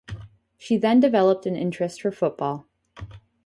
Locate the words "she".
0.57-0.77